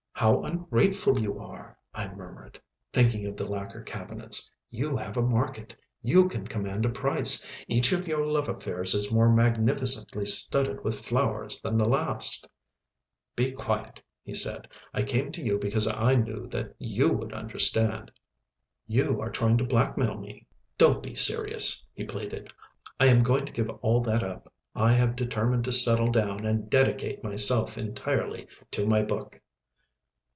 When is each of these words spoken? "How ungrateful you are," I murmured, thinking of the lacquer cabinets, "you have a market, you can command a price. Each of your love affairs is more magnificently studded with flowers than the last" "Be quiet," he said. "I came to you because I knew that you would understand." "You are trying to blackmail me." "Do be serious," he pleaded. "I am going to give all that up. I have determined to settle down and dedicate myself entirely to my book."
"How 0.13 0.43
ungrateful 0.43 1.17
you 1.17 1.39
are," 1.39 1.79
I 1.95 2.13
murmured, 2.13 2.59
thinking 2.93 3.25
of 3.25 3.35
the 3.35 3.47
lacquer 3.47 3.81
cabinets, 3.81 4.51
"you 4.69 4.95
have 4.95 5.17
a 5.17 5.21
market, 5.23 5.75
you 6.03 6.27
can 6.29 6.45
command 6.45 6.85
a 6.85 6.89
price. 6.89 7.43
Each 7.67 7.91
of 7.91 8.05
your 8.05 8.23
love 8.27 8.47
affairs 8.47 8.93
is 8.93 9.11
more 9.11 9.33
magnificently 9.33 10.27
studded 10.27 10.83
with 10.83 11.03
flowers 11.03 11.59
than 11.59 11.75
the 11.75 11.89
last" 11.89 12.47
"Be 13.35 13.49
quiet," 13.49 13.99
he 14.21 14.35
said. 14.35 14.67
"I 14.93 15.01
came 15.01 15.31
to 15.31 15.41
you 15.43 15.57
because 15.57 15.87
I 15.87 16.13
knew 16.13 16.45
that 16.49 16.75
you 16.77 17.09
would 17.11 17.33
understand." 17.33 18.11
"You 18.85 19.19
are 19.21 19.31
trying 19.31 19.57
to 19.57 19.63
blackmail 19.63 20.19
me." 20.19 20.45
"Do 20.77 20.99
be 20.99 21.15
serious," 21.15 21.83
he 21.95 22.03
pleaded. 22.03 22.53
"I 22.99 23.07
am 23.07 23.23
going 23.23 23.47
to 23.47 23.51
give 23.51 23.71
all 23.81 24.01
that 24.01 24.21
up. 24.21 24.53
I 24.75 24.91
have 24.93 25.15
determined 25.15 25.63
to 25.63 25.71
settle 25.71 26.11
down 26.11 26.45
and 26.45 26.69
dedicate 26.69 27.23
myself 27.23 27.75
entirely 27.75 28.45
to 28.69 28.85
my 28.85 29.01
book." 29.01 29.41